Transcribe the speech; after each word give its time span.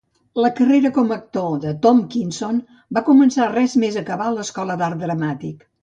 La 0.43 0.49
carrera 0.59 0.91
com 0.95 1.11
a 1.13 1.17
actor 1.21 1.59
de 1.67 1.75
Tompkinson 1.85 2.59
va 2.99 3.07
començar 3.13 3.51
res 3.55 3.79
més 3.87 4.03
acabar 4.05 4.35
l'escola 4.39 4.81
d'art 4.85 5.07
dramàtic. 5.09 5.67